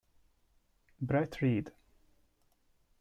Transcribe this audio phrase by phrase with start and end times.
[0.99, 1.69] Brett Reed